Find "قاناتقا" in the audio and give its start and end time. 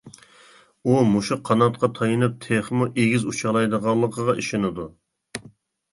1.49-1.89